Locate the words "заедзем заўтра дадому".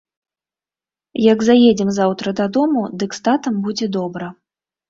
1.49-2.81